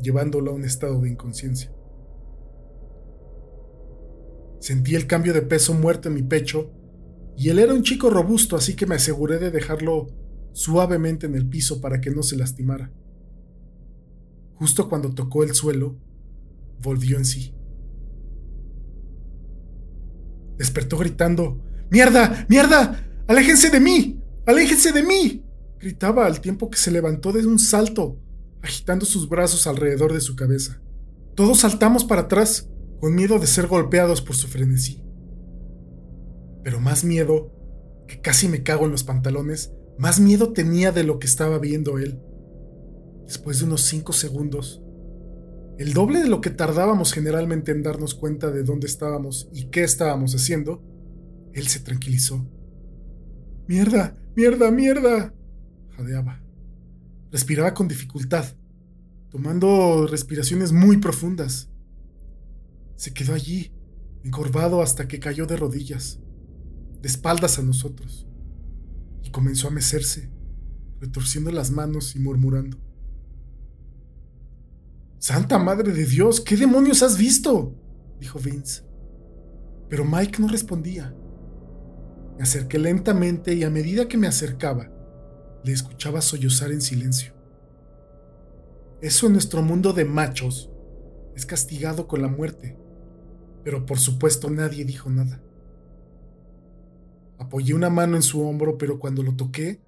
llevándolo 0.00 0.50
a 0.50 0.54
un 0.54 0.64
estado 0.64 0.98
de 0.98 1.10
inconsciencia. 1.10 1.70
Sentí 4.60 4.94
el 4.94 5.06
cambio 5.06 5.34
de 5.34 5.42
peso 5.42 5.74
muerto 5.74 6.08
en 6.08 6.14
mi 6.14 6.22
pecho, 6.22 6.70
y 7.36 7.50
él 7.50 7.58
era 7.58 7.74
un 7.74 7.82
chico 7.82 8.08
robusto, 8.08 8.56
así 8.56 8.74
que 8.74 8.86
me 8.86 8.94
aseguré 8.94 9.38
de 9.38 9.50
dejarlo 9.50 10.06
suavemente 10.52 11.26
en 11.26 11.34
el 11.34 11.46
piso 11.46 11.82
para 11.82 12.00
que 12.00 12.10
no 12.10 12.22
se 12.22 12.38
lastimara. 12.38 12.94
Justo 14.54 14.88
cuando 14.88 15.12
tocó 15.12 15.44
el 15.44 15.52
suelo, 15.52 15.98
volvió 16.80 17.18
en 17.18 17.26
sí. 17.26 17.54
Despertó 20.56 20.96
gritando, 20.96 21.62
¡Mierda! 21.92 22.46
¡Mierda! 22.48 23.04
¡Aléjense 23.28 23.68
de 23.68 23.78
mí! 23.78 24.18
¡Aléjense 24.46 24.92
de 24.92 25.02
mí! 25.02 25.44
gritaba 25.78 26.24
al 26.24 26.40
tiempo 26.40 26.70
que 26.70 26.78
se 26.78 26.90
levantó 26.90 27.32
de 27.32 27.46
un 27.46 27.58
salto, 27.58 28.18
agitando 28.62 29.04
sus 29.04 29.28
brazos 29.28 29.66
alrededor 29.66 30.14
de 30.14 30.22
su 30.22 30.34
cabeza. 30.34 30.80
Todos 31.34 31.60
saltamos 31.60 32.04
para 32.04 32.22
atrás, 32.22 32.70
con 32.98 33.14
miedo 33.14 33.38
de 33.38 33.46
ser 33.46 33.66
golpeados 33.66 34.22
por 34.22 34.34
su 34.34 34.48
frenesí. 34.48 35.04
Pero 36.64 36.80
más 36.80 37.04
miedo, 37.04 37.52
que 38.08 38.22
casi 38.22 38.48
me 38.48 38.62
cago 38.62 38.86
en 38.86 38.92
los 38.92 39.04
pantalones, 39.04 39.74
más 39.98 40.18
miedo 40.18 40.54
tenía 40.54 40.92
de 40.92 41.04
lo 41.04 41.18
que 41.18 41.26
estaba 41.26 41.58
viendo 41.58 41.98
él. 41.98 42.18
Después 43.26 43.58
de 43.58 43.66
unos 43.66 43.82
cinco 43.82 44.14
segundos, 44.14 44.82
el 45.76 45.92
doble 45.92 46.20
de 46.20 46.28
lo 46.28 46.40
que 46.40 46.48
tardábamos 46.48 47.12
generalmente 47.12 47.70
en 47.70 47.82
darnos 47.82 48.14
cuenta 48.14 48.50
de 48.50 48.62
dónde 48.62 48.86
estábamos 48.86 49.50
y 49.52 49.66
qué 49.66 49.82
estábamos 49.82 50.34
haciendo, 50.34 50.82
él 51.54 51.66
se 51.68 51.80
tranquilizó. 51.80 52.46
Mierda, 53.66 54.16
mierda, 54.36 54.70
mierda. 54.70 55.34
jadeaba. 55.96 56.42
Respiraba 57.30 57.72
con 57.74 57.88
dificultad, 57.88 58.44
tomando 59.30 60.06
respiraciones 60.06 60.72
muy 60.72 60.98
profundas. 60.98 61.70
Se 62.96 63.14
quedó 63.14 63.34
allí, 63.34 63.72
encorvado 64.22 64.82
hasta 64.82 65.08
que 65.08 65.20
cayó 65.20 65.46
de 65.46 65.56
rodillas, 65.56 66.20
de 67.00 67.08
espaldas 67.08 67.58
a 67.58 67.62
nosotros, 67.62 68.26
y 69.22 69.30
comenzó 69.30 69.68
a 69.68 69.72
mecerse, 69.72 70.30
retorciendo 71.00 71.50
las 71.50 71.70
manos 71.70 72.14
y 72.14 72.18
murmurando. 72.18 72.78
Santa 75.18 75.58
Madre 75.58 75.92
de 75.92 76.04
Dios, 76.04 76.40
¿qué 76.40 76.56
demonios 76.56 77.02
has 77.02 77.16
visto? 77.16 77.76
dijo 78.18 78.38
Vince. 78.38 78.82
Pero 79.88 80.04
Mike 80.04 80.40
no 80.40 80.48
respondía. 80.48 81.14
Me 82.36 82.44
acerqué 82.44 82.78
lentamente 82.78 83.54
y 83.54 83.64
a 83.64 83.70
medida 83.70 84.08
que 84.08 84.16
me 84.16 84.26
acercaba, 84.26 84.90
le 85.64 85.72
escuchaba 85.72 86.20
sollozar 86.20 86.72
en 86.72 86.80
silencio. 86.80 87.34
Eso 89.00 89.26
en 89.26 89.32
nuestro 89.32 89.62
mundo 89.62 89.92
de 89.92 90.04
machos 90.04 90.70
es 91.34 91.46
castigado 91.46 92.06
con 92.06 92.22
la 92.22 92.28
muerte, 92.28 92.76
pero 93.64 93.86
por 93.86 93.98
supuesto 93.98 94.50
nadie 94.50 94.84
dijo 94.84 95.10
nada. 95.10 95.42
Apoyé 97.38 97.74
una 97.74 97.90
mano 97.90 98.16
en 98.16 98.22
su 98.22 98.46
hombro, 98.46 98.78
pero 98.78 98.98
cuando 98.98 99.22
lo 99.22 99.34
toqué, 99.34 99.80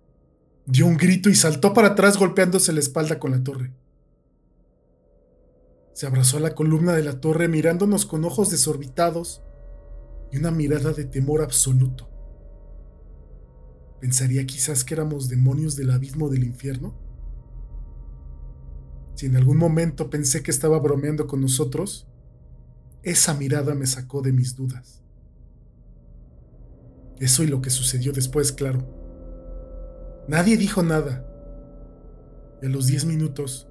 dio 0.66 0.86
un 0.86 0.96
grito 0.96 1.28
y 1.28 1.34
saltó 1.34 1.72
para 1.72 1.88
atrás 1.88 2.18
golpeándose 2.18 2.72
la 2.72 2.80
espalda 2.80 3.18
con 3.18 3.30
la 3.30 3.42
torre. 3.42 3.72
Se 5.92 6.06
abrazó 6.06 6.38
a 6.38 6.40
la 6.40 6.54
columna 6.54 6.92
de 6.94 7.04
la 7.04 7.20
torre 7.20 7.46
mirándonos 7.46 8.06
con 8.06 8.24
ojos 8.24 8.50
desorbitados 8.50 9.42
y 10.32 10.38
una 10.38 10.50
mirada 10.50 10.92
de 10.92 11.04
temor 11.04 11.42
absoluto. 11.42 12.13
¿Pensaría 14.04 14.44
quizás 14.44 14.84
que 14.84 14.92
éramos 14.92 15.30
demonios 15.30 15.76
del 15.76 15.90
abismo 15.90 16.28
del 16.28 16.44
infierno? 16.44 16.94
Si 19.14 19.24
en 19.24 19.34
algún 19.34 19.56
momento 19.56 20.10
pensé 20.10 20.42
que 20.42 20.50
estaba 20.50 20.78
bromeando 20.78 21.26
con 21.26 21.40
nosotros, 21.40 22.06
esa 23.02 23.32
mirada 23.32 23.74
me 23.74 23.86
sacó 23.86 24.20
de 24.20 24.34
mis 24.34 24.56
dudas. 24.56 25.02
Eso 27.18 27.44
y 27.44 27.46
lo 27.46 27.62
que 27.62 27.70
sucedió 27.70 28.12
después, 28.12 28.52
claro. 28.52 28.86
Nadie 30.28 30.58
dijo 30.58 30.82
nada. 30.82 31.26
Y 32.60 32.66
a 32.66 32.68
los 32.68 32.88
diez 32.88 33.06
minutos, 33.06 33.70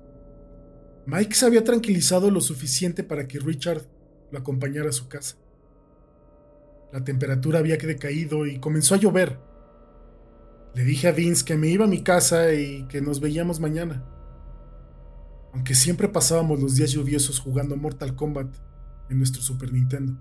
Mike 1.05 1.35
se 1.35 1.45
había 1.45 1.63
tranquilizado 1.63 2.31
lo 2.31 2.41
suficiente 2.41 3.03
para 3.03 3.27
que 3.27 3.37
Richard 3.37 3.83
lo 4.31 4.39
acompañara 4.39 4.89
a 4.89 4.93
su 4.93 5.07
casa. 5.07 5.35
La 6.91 7.03
temperatura 7.03 7.59
había 7.59 7.77
decaído 7.77 8.47
y 8.47 8.59
comenzó 8.59 8.95
a 8.95 8.97
llover 8.97 9.52
le 10.75 10.83
dije 10.83 11.07
a 11.07 11.11
Vince 11.11 11.45
que 11.45 11.55
me 11.55 11.67
iba 11.67 11.85
a 11.85 11.87
mi 11.87 12.03
casa 12.03 12.53
y 12.53 12.87
que 12.87 13.01
nos 13.01 13.19
veíamos 13.19 13.59
mañana. 13.59 14.03
Aunque 15.53 15.75
siempre 15.75 16.07
pasábamos 16.07 16.59
los 16.59 16.75
días 16.75 16.91
lluviosos 16.91 17.39
jugando 17.39 17.77
Mortal 17.77 18.15
Kombat 18.15 18.55
en 19.09 19.19
nuestro 19.19 19.41
Super 19.41 19.71
Nintendo. 19.71 20.19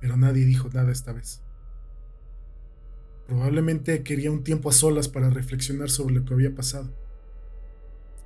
Pero 0.00 0.16
nadie 0.16 0.44
dijo 0.44 0.68
nada 0.72 0.92
esta 0.92 1.12
vez. 1.12 1.42
Probablemente 3.26 4.02
quería 4.02 4.30
un 4.30 4.44
tiempo 4.44 4.68
a 4.68 4.72
solas 4.72 5.08
para 5.08 5.30
reflexionar 5.30 5.88
sobre 5.88 6.16
lo 6.16 6.24
que 6.24 6.34
había 6.34 6.54
pasado. 6.54 6.92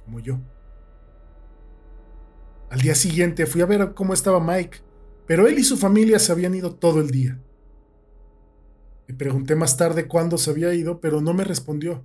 Como 0.05 0.19
yo. 0.19 0.41
Al 2.71 2.81
día 2.81 2.97
siguiente 2.97 3.47
fui 3.47 3.61
a 3.61 3.67
ver 3.67 3.95
cómo 3.95 4.15
estaba 4.15 4.41
Mike, 4.41 4.79
pero 5.27 5.47
él 5.47 5.59
y 5.59 5.63
su 5.63 5.77
familia 5.77 6.19
se 6.19 6.33
habían 6.33 6.55
ido 6.55 6.75
todo 6.75 7.01
el 7.01 7.11
día. 7.11 7.41
Le 9.07 9.15
pregunté 9.15 9.55
más 9.55 9.77
tarde 9.77 10.09
cuándo 10.09 10.39
se 10.39 10.51
había 10.51 10.73
ido, 10.75 11.01
pero 11.01 11.21
no 11.21 11.35
me 11.35 11.45
respondió. 11.45 12.05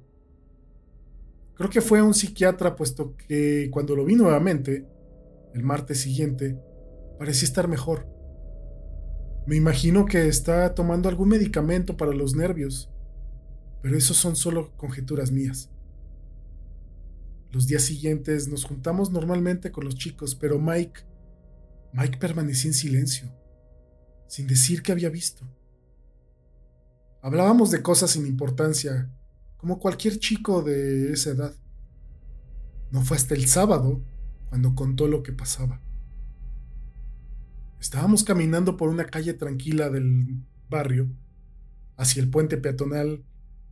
Creo 1.56 1.70
que 1.70 1.82
fue 1.82 2.00
a 2.00 2.04
un 2.04 2.14
psiquiatra, 2.14 2.76
puesto 2.76 3.16
que 3.16 3.70
cuando 3.72 3.96
lo 3.96 4.06
vi 4.06 4.16
nuevamente, 4.16 4.86
el 5.54 5.64
martes 5.64 6.00
siguiente, 6.00 6.58
parecía 7.18 7.48
estar 7.48 7.68
mejor. 7.68 8.08
Me 9.46 9.56
imagino 9.56 10.06
que 10.06 10.28
está 10.28 10.74
tomando 10.74 11.10
algún 11.10 11.30
medicamento 11.30 11.98
para 11.98 12.14
los 12.14 12.36
nervios, 12.36 12.90
pero 13.82 13.98
eso 13.98 14.14
son 14.14 14.36
solo 14.36 14.72
conjeturas 14.78 15.32
mías. 15.32 15.70
Los 17.52 17.68
días 17.68 17.82
siguientes 17.82 18.48
nos 18.48 18.64
juntamos 18.64 19.12
normalmente 19.12 19.72
con 19.72 19.86
los 19.86 19.96
chicos, 19.96 20.36
pero 20.36 20.60
Mike, 20.60 21.02
Mike 21.94 22.20
permanecía 22.20 22.70
en 22.70 22.76
silencio, 22.76 23.34
sin 24.28 24.48
decir 24.48 24.84
que 24.84 24.92
había 24.92 25.10
visto. 25.10 25.46
Hablábamos 27.22 27.70
de 27.70 27.82
cosas 27.82 28.12
sin 28.12 28.26
importancia, 28.26 29.10
como 29.58 29.80
cualquier 29.80 30.20
chico 30.20 30.62
de 30.62 31.12
esa 31.12 31.32
edad. 31.32 31.54
No 32.92 33.02
fue 33.02 33.18
hasta 33.18 33.36
el 33.36 33.46
sábado 33.48 34.02
cuando 34.48 34.74
contó 34.74 35.08
lo 35.08 35.22
que 35.22 35.34
pasaba. 35.34 35.82
Estábamos 37.80 38.24
caminando 38.24 38.78
por 38.78 38.90
una 38.90 39.06
calle 39.06 39.34
tranquila 39.34 39.90
del 39.90 40.44
barrio 40.70 41.10
hacia 41.98 42.22
el 42.22 42.30
puente 42.30 42.58
peatonal 42.58 43.26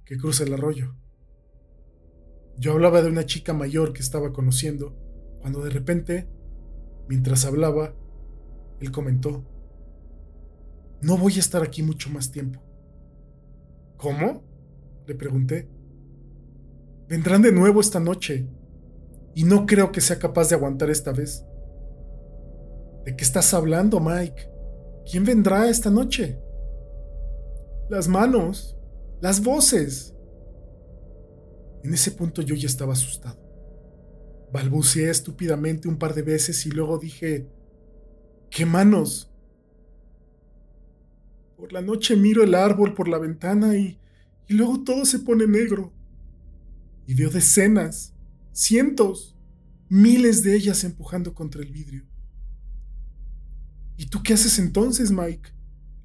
que 0.04 0.18
cruza 0.18 0.44
el 0.44 0.54
arroyo. 0.54 0.96
Yo 2.58 2.74
hablaba 2.74 3.02
de 3.02 3.10
una 3.10 3.26
chica 3.26 3.54
mayor 3.54 3.94
que 3.94 4.02
estaba 4.02 4.34
conociendo, 4.34 4.94
cuando 5.40 5.64
de 5.64 5.70
repente, 5.70 6.28
mientras 7.08 7.46
hablaba, 7.46 7.94
él 8.82 8.92
comentó, 8.92 9.46
no 11.02 11.18
voy 11.18 11.36
a 11.36 11.40
estar 11.40 11.64
aquí 11.64 11.82
mucho 11.82 12.10
más 12.10 12.32
tiempo. 12.32 12.67
¿Cómo? 13.98 14.44
Le 15.06 15.16
pregunté. 15.16 15.68
Vendrán 17.08 17.42
de 17.42 17.52
nuevo 17.52 17.82
esta 17.82 18.00
noche, 18.00 18.48
y 19.34 19.44
no 19.44 19.66
creo 19.66 19.92
que 19.92 20.02
sea 20.02 20.18
capaz 20.18 20.50
de 20.50 20.56
aguantar 20.56 20.90
esta 20.90 21.12
vez. 21.12 21.46
¿De 23.06 23.16
qué 23.16 23.24
estás 23.24 23.54
hablando, 23.54 24.00
Mike? 24.00 24.50
¿Quién 25.10 25.24
vendrá 25.24 25.70
esta 25.70 25.90
noche? 25.90 26.40
Las 27.90 28.08
manos, 28.08 28.78
las 29.22 29.44
voces. 29.44 30.14
En 31.84 31.94
ese 31.94 32.12
punto 32.12 32.42
yo 32.42 32.56
ya 32.56 32.68
estaba 32.68 32.94
asustado. 32.94 33.40
Balbuceé 34.52 35.10
estúpidamente 35.10 35.88
un 35.88 35.98
par 35.98 36.14
de 36.14 36.24
veces 36.24 36.66
y 36.66 36.72
luego 36.72 36.98
dije, 36.98 37.48
¿qué 38.50 38.66
manos? 38.66 39.32
Por 41.58 41.74
la 41.74 41.82
noche 41.82 42.16
miro 42.16 42.44
el 42.44 42.56
árbol 42.56 42.94
por 42.94 43.08
la 43.08 43.18
ventana 43.18 43.76
y, 43.76 44.00
y 44.48 44.54
luego 44.54 44.84
todo 44.84 45.06
se 45.06 45.20
pone 45.20 45.48
negro. 45.48 45.92
Y 47.08 47.16
veo 47.16 47.30
decenas, 47.30 48.14
cientos, 48.52 49.36
miles 49.90 50.44
de 50.44 50.56
ellas 50.56 50.84
empujando 50.84 51.34
contra 51.34 51.62
el 51.62 51.72
vidrio. 51.72 52.06
¿Y 53.98 54.06
tú 54.06 54.22
qué 54.24 54.34
haces 54.34 54.60
entonces, 54.60 55.12
Mike? 55.12 55.50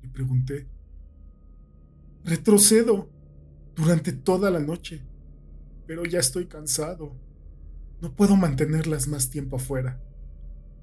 Le 0.01 0.09
pregunté. 0.09 0.69
Retrocedo 2.25 3.11
durante 3.77 4.13
toda 4.13 4.51
la 4.51 4.61
noche, 4.61 5.03
pero 5.87 6.05
ya 6.05 6.19
estoy 6.19 6.47
cansado. 6.47 7.15
No 8.01 8.15
puedo 8.17 8.37
mantenerlas 8.37 9.07
más 9.09 9.29
tiempo 9.29 9.57
afuera. 9.57 10.01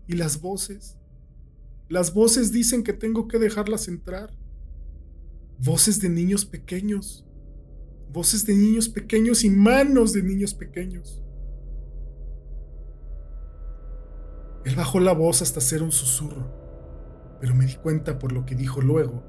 ¿Y 0.08 0.14
las 0.14 0.40
voces? 0.42 0.98
Las 1.88 2.14
voces 2.14 2.52
dicen 2.52 2.84
que 2.84 2.94
tengo 2.94 3.28
que 3.28 3.40
dejarlas 3.40 3.88
entrar. 3.88 4.39
Voces 5.60 6.02
de 6.02 6.10
niños 6.10 6.46
pequeños. 6.46 7.26
Voces 8.12 8.46
de 8.46 8.56
niños 8.56 8.90
pequeños 8.90 9.44
y 9.44 9.50
manos 9.50 10.14
de 10.14 10.24
niños 10.24 10.54
pequeños. 10.54 11.24
Él 14.66 14.76
bajó 14.76 15.00
la 15.00 15.14
voz 15.14 15.42
hasta 15.42 15.60
hacer 15.60 15.84
un 15.84 15.92
susurro 15.92 16.60
pero 17.40 17.56
me 17.56 17.66
di 17.66 17.76
cuenta 17.76 18.20
por 18.20 18.32
lo 18.32 18.46
que 18.46 18.56
dijo 18.56 18.82
luego 18.82 19.24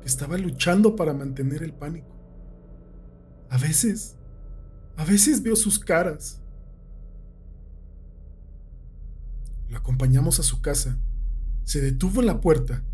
que 0.00 0.06
estaba 0.06 0.36
luchando 0.38 0.96
para 0.96 1.14
mantener 1.14 1.62
el 1.62 1.72
pánico. 1.72 2.14
A 3.50 3.58
veces, 3.58 4.16
a 4.96 5.04
veces 5.04 5.42
veo 5.42 5.56
sus 5.56 5.78
caras. 5.78 6.40
Lo 9.68 9.78
acompañamos 9.78 10.38
a 10.38 10.42
su 10.42 10.60
casa, 10.60 10.98
se 11.64 11.80
detuvo 11.80 12.20
en 12.20 12.26
la 12.26 12.40
puerta 12.40 12.84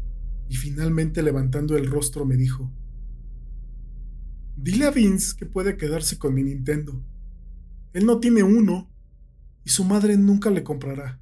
y 0.48 0.56
finalmente 0.56 1.22
levantando 1.22 1.76
el 1.76 1.86
rostro 1.86 2.24
me 2.24 2.36
dijo, 2.36 2.70
Dile 4.56 4.86
a 4.86 4.90
Vince 4.90 5.36
que 5.36 5.46
puede 5.46 5.76
quedarse 5.76 6.18
con 6.18 6.34
mi 6.34 6.42
Nintendo. 6.44 7.04
Él 7.92 8.06
no 8.06 8.20
tiene 8.20 8.42
uno 8.42 8.90
y 9.64 9.70
su 9.70 9.84
madre 9.84 10.16
nunca 10.16 10.50
le 10.50 10.62
comprará. 10.62 11.20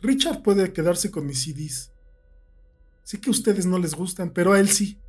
Richard 0.00 0.42
puede 0.42 0.72
quedarse 0.72 1.10
con 1.10 1.26
mis 1.26 1.42
CDs. 1.42 1.92
Sé 3.04 3.20
que 3.20 3.30
a 3.30 3.32
ustedes 3.32 3.66
no 3.66 3.78
les 3.78 3.94
gustan, 3.94 4.32
pero 4.32 4.52
a 4.52 4.60
él 4.60 4.68
sí. 4.68 5.00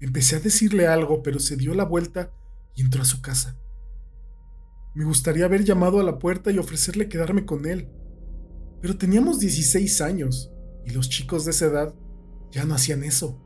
Empecé 0.00 0.36
a 0.36 0.40
decirle 0.40 0.86
algo, 0.86 1.22
pero 1.22 1.38
se 1.38 1.56
dio 1.56 1.74
la 1.74 1.84
vuelta 1.84 2.32
y 2.74 2.82
entró 2.82 3.02
a 3.02 3.06
su 3.06 3.20
casa. 3.20 3.58
Me 4.94 5.04
gustaría 5.04 5.44
haber 5.44 5.64
llamado 5.64 5.98
a 5.98 6.04
la 6.04 6.18
puerta 6.18 6.50
y 6.50 6.58
ofrecerle 6.58 7.08
quedarme 7.08 7.44
con 7.44 7.66
él, 7.66 7.88
pero 8.80 8.96
teníamos 8.96 9.40
16 9.40 10.00
años 10.00 10.53
y 10.86 10.90
los 10.90 11.08
chicos 11.08 11.44
de 11.44 11.52
esa 11.52 11.66
edad 11.66 11.94
ya 12.50 12.64
no 12.64 12.74
hacían 12.74 13.04
eso. 13.04 13.40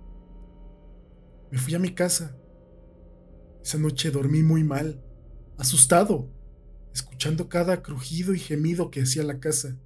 Me 1.50 1.58
fui 1.58 1.74
a 1.74 1.78
mi 1.78 1.94
casa. 1.94 2.36
Esa 3.62 3.78
noche 3.78 4.10
dormí 4.10 4.42
muy 4.42 4.64
mal, 4.64 5.02
asustado 5.56 6.30
escuchando 6.98 7.48
cada 7.48 7.82
crujido 7.82 8.34
y 8.34 8.38
gemido 8.38 8.90
que 8.90 9.02
hacía 9.02 9.22
la 9.22 9.40
casa, 9.40 9.76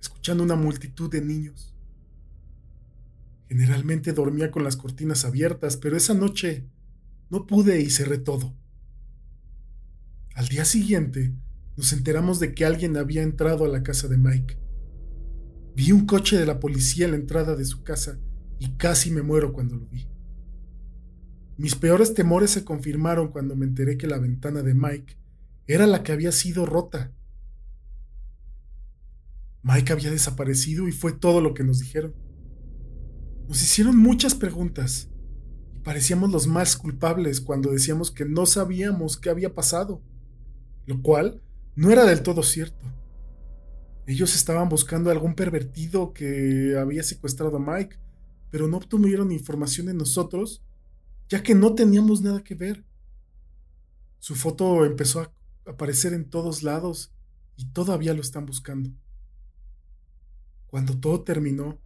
escuchando 0.00 0.42
una 0.42 0.56
multitud 0.56 1.10
de 1.10 1.20
niños. 1.20 1.74
Generalmente 3.48 4.12
dormía 4.12 4.50
con 4.50 4.64
las 4.64 4.76
cortinas 4.76 5.24
abiertas, 5.24 5.76
pero 5.76 5.96
esa 5.96 6.14
noche 6.14 6.66
no 7.30 7.46
pude 7.46 7.80
y 7.80 7.90
cerré 7.90 8.18
todo. 8.18 8.56
Al 10.34 10.48
día 10.48 10.64
siguiente, 10.64 11.34
nos 11.76 11.92
enteramos 11.92 12.40
de 12.40 12.54
que 12.54 12.64
alguien 12.64 12.96
había 12.96 13.22
entrado 13.22 13.64
a 13.66 13.68
la 13.68 13.82
casa 13.82 14.08
de 14.08 14.16
Mike. 14.16 14.56
Vi 15.74 15.92
un 15.92 16.06
coche 16.06 16.36
de 16.36 16.46
la 16.46 16.60
policía 16.60 17.06
en 17.06 17.12
la 17.12 17.16
entrada 17.16 17.56
de 17.56 17.64
su 17.64 17.82
casa 17.82 18.18
y 18.58 18.76
casi 18.76 19.10
me 19.10 19.22
muero 19.22 19.52
cuando 19.52 19.76
lo 19.76 19.86
vi. 19.86 20.08
Mis 21.56 21.74
peores 21.74 22.14
temores 22.14 22.50
se 22.50 22.64
confirmaron 22.64 23.28
cuando 23.28 23.56
me 23.56 23.66
enteré 23.66 23.96
que 23.96 24.06
la 24.06 24.18
ventana 24.18 24.62
de 24.62 24.74
Mike 24.74 25.16
era 25.66 25.86
la 25.86 26.02
que 26.02 26.12
había 26.12 26.32
sido 26.32 26.66
rota. 26.66 27.12
Mike 29.62 29.92
había 29.92 30.10
desaparecido 30.10 30.88
y 30.88 30.92
fue 30.92 31.12
todo 31.12 31.40
lo 31.40 31.54
que 31.54 31.64
nos 31.64 31.78
dijeron. 31.78 32.14
Nos 33.48 33.62
hicieron 33.62 33.96
muchas 33.96 34.34
preguntas 34.34 35.08
y 35.74 35.78
parecíamos 35.80 36.30
los 36.30 36.46
más 36.46 36.76
culpables 36.76 37.40
cuando 37.40 37.70
decíamos 37.70 38.10
que 38.10 38.24
no 38.24 38.46
sabíamos 38.46 39.18
qué 39.18 39.30
había 39.30 39.54
pasado, 39.54 40.02
lo 40.86 41.00
cual 41.02 41.42
no 41.74 41.90
era 41.90 42.04
del 42.04 42.22
todo 42.22 42.42
cierto. 42.42 42.86
Ellos 44.06 44.34
estaban 44.34 44.68
buscando 44.68 45.10
a 45.10 45.12
algún 45.12 45.34
pervertido 45.34 46.12
que 46.12 46.76
había 46.78 47.02
secuestrado 47.02 47.56
a 47.56 47.60
Mike, 47.60 47.98
pero 48.50 48.66
no 48.66 48.76
obtuvieron 48.76 49.30
información 49.30 49.86
de 49.86 49.94
nosotros, 49.94 50.62
ya 51.28 51.42
que 51.42 51.54
no 51.54 51.74
teníamos 51.74 52.20
nada 52.20 52.42
que 52.42 52.54
ver. 52.54 52.84
Su 54.18 54.34
foto 54.34 54.84
empezó 54.84 55.20
a 55.20 55.32
aparecer 55.66 56.12
en 56.12 56.28
todos 56.28 56.62
lados 56.62 57.12
y 57.56 57.66
todavía 57.66 58.14
lo 58.14 58.20
están 58.20 58.44
buscando. 58.44 58.90
Cuando 60.66 60.98
todo 60.98 61.22
terminó, 61.22 61.78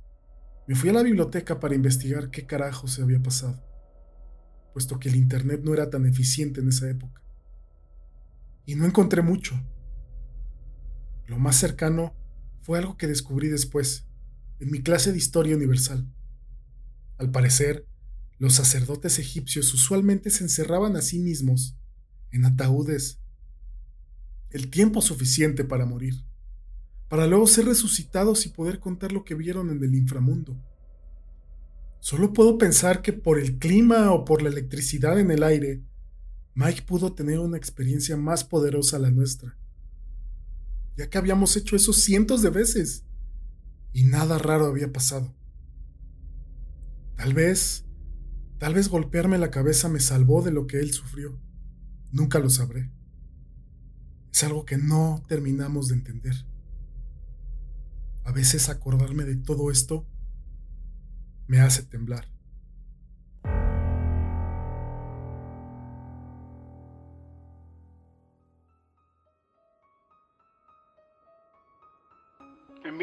me 0.66 0.74
fui 0.74 0.90
a 0.90 0.92
la 0.92 1.02
biblioteca 1.02 1.60
para 1.60 1.74
investigar 1.74 2.30
qué 2.30 2.46
carajo 2.46 2.88
se 2.88 3.02
había 3.02 3.22
pasado, 3.22 3.62
puesto 4.72 4.98
que 4.98 5.08
el 5.08 5.16
Internet 5.16 5.60
no 5.62 5.74
era 5.74 5.90
tan 5.90 6.06
eficiente 6.06 6.60
en 6.60 6.68
esa 6.68 6.88
época. 6.88 7.22
Y 8.64 8.74
no 8.74 8.84
encontré 8.84 9.22
mucho. 9.22 9.54
Lo 11.26 11.38
más 11.38 11.56
cercano 11.56 12.14
fue 12.62 12.78
algo 12.78 12.96
que 12.96 13.06
descubrí 13.06 13.48
después, 13.48 14.06
en 14.60 14.70
mi 14.70 14.82
clase 14.82 15.12
de 15.12 15.18
historia 15.18 15.56
universal. 15.56 16.06
Al 17.18 17.30
parecer, 17.30 17.86
los 18.38 18.54
sacerdotes 18.54 19.18
egipcios 19.18 19.72
usualmente 19.72 20.30
se 20.30 20.44
encerraban 20.44 20.96
a 20.96 21.02
sí 21.02 21.18
mismos 21.18 21.76
en 22.32 22.44
ataúdes 22.44 23.20
el 24.50 24.70
tiempo 24.70 25.02
suficiente 25.02 25.64
para 25.64 25.86
morir, 25.86 26.24
para 27.08 27.26
luego 27.26 27.46
ser 27.46 27.66
resucitados 27.66 28.46
y 28.46 28.50
poder 28.50 28.80
contar 28.80 29.12
lo 29.12 29.24
que 29.24 29.34
vieron 29.34 29.70
en 29.70 29.82
el 29.82 29.94
inframundo. 29.94 30.56
Solo 32.00 32.32
puedo 32.32 32.56
pensar 32.56 33.02
que 33.02 33.12
por 33.12 33.38
el 33.38 33.58
clima 33.58 34.12
o 34.12 34.24
por 34.24 34.42
la 34.42 34.48
electricidad 34.48 35.18
en 35.18 35.30
el 35.30 35.42
aire, 35.42 35.82
Mike 36.54 36.82
pudo 36.82 37.12
tener 37.12 37.38
una 37.38 37.56
experiencia 37.56 38.16
más 38.16 38.44
poderosa 38.44 38.96
a 38.96 39.00
la 39.00 39.10
nuestra, 39.10 39.58
ya 40.96 41.08
que 41.08 41.18
habíamos 41.18 41.56
hecho 41.56 41.76
eso 41.76 41.92
cientos 41.92 42.42
de 42.42 42.50
veces 42.50 43.04
y 43.92 44.04
nada 44.04 44.38
raro 44.38 44.66
había 44.66 44.92
pasado. 44.92 45.34
Tal 47.16 47.34
vez, 47.34 47.84
tal 48.58 48.74
vez 48.74 48.88
golpearme 48.88 49.38
la 49.38 49.50
cabeza 49.50 49.88
me 49.88 50.00
salvó 50.00 50.42
de 50.42 50.52
lo 50.52 50.66
que 50.66 50.78
él 50.80 50.92
sufrió. 50.92 51.38
Nunca 52.12 52.38
lo 52.38 52.50
sabré 52.50 52.90
es 54.36 54.44
algo 54.44 54.66
que 54.66 54.76
no 54.76 55.22
terminamos 55.28 55.88
de 55.88 55.94
entender. 55.94 56.34
A 58.24 58.32
veces 58.32 58.68
acordarme 58.68 59.24
de 59.24 59.36
todo 59.36 59.70
esto 59.70 60.06
me 61.46 61.58
hace 61.60 61.82
temblar. 61.82 62.26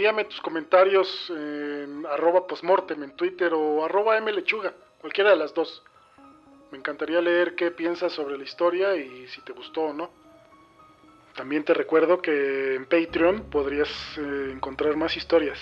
Envíame 0.03 0.25
tus 0.25 0.41
comentarios 0.41 1.07
en 1.29 2.05
arroba 2.05 2.45
postmortem 2.45 3.01
en 3.03 3.15
Twitter 3.15 3.53
o 3.53 3.85
arroba 3.85 4.19
mlechuga, 4.19 4.73
cualquiera 4.99 5.29
de 5.29 5.37
las 5.37 5.53
dos. 5.53 5.81
Me 6.73 6.77
encantaría 6.77 7.21
leer 7.21 7.55
qué 7.55 7.71
piensas 7.71 8.11
sobre 8.11 8.37
la 8.37 8.43
historia 8.43 8.97
y 8.97 9.25
si 9.29 9.39
te 9.43 9.53
gustó 9.53 9.83
o 9.83 9.93
no. 9.93 10.09
También 11.37 11.63
te 11.63 11.73
recuerdo 11.73 12.21
que 12.21 12.75
en 12.75 12.85
Patreon 12.85 13.49
podrías 13.49 13.87
eh, 14.17 14.49
encontrar 14.51 14.97
más 14.97 15.15
historias 15.15 15.57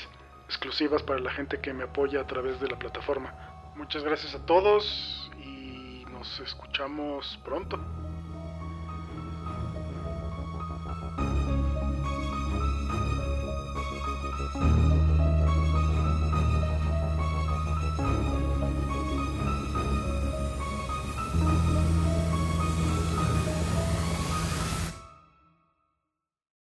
exclusivas 0.47 1.04
para 1.04 1.19
la 1.19 1.30
gente 1.30 1.62
que 1.62 1.71
me 1.71 1.84
apoya 1.84 2.21
a 2.21 2.25
través 2.25 2.60
de 2.60 2.67
la 2.67 2.80
plataforma. 2.80 3.71
Muchas 3.75 4.04
gracias 4.04 4.34
a 4.34 4.43
todos 4.43 5.30
y 5.38 6.04
nos 6.10 6.39
escuchamos 6.39 7.39
pronto. 7.45 7.77